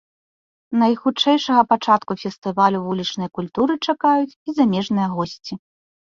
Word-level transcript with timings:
Найхутчэйшага 0.83 1.61
пачатку 1.73 2.11
фестывалю 2.21 2.79
вулічнай 2.85 3.29
культуры 3.39 3.73
чакаюць 3.89 4.31
і 4.31 4.49
замежныя 4.61 5.07
госці. 5.13 5.53